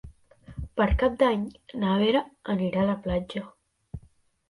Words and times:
Per 0.81 0.87
Cap 1.03 1.19
d'Any 1.19 1.45
na 1.83 1.93
Vera 2.01 2.25
anirà 2.57 2.83
a 2.85 2.91
la 2.91 3.01
platja. 3.07 3.49